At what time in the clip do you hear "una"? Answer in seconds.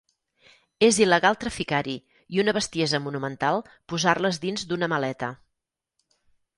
2.45-2.55